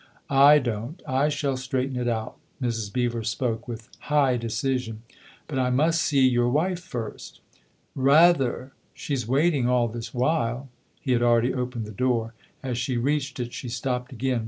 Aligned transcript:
""I 0.49 0.57
don't 0.57 0.99
I 1.07 1.29
shall 1.29 1.55
straighten 1.57 1.95
it 1.95 2.07
out." 2.07 2.37
Mrs. 2.59 2.91
Beever 2.91 3.23
spoke 3.23 3.67
with 3.67 3.87
high 3.99 4.35
decision. 4.35 5.03
"But 5.47 5.59
I 5.59 5.69
must 5.69 6.01
see 6.01 6.27
your 6.27 6.49
wife 6.49 6.79
first."" 6.79 7.39
Rather! 7.95 8.71
she's 8.95 9.27
waiting 9.27 9.69
all 9.69 9.87
this 9.87 10.11
while." 10.11 10.69
He 10.99 11.11
had 11.11 11.21
already 11.21 11.53
opened 11.53 11.85
the 11.85 11.91
door. 11.91 12.33
As 12.63 12.79
she 12.79 12.97
reached 12.97 13.39
it 13.39 13.53
she 13.53 13.69
stopped 13.69 14.11
again. 14.11 14.39